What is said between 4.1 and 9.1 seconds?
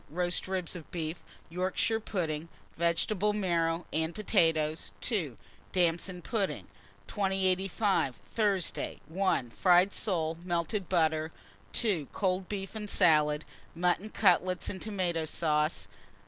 potatoes. 2. Damson pudding. 2085. Thursday.